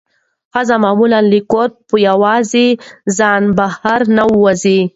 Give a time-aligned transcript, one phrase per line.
[0.53, 2.67] ښځې معمولا له کوره په یوازې
[3.17, 4.79] ځان بهر نه وځي.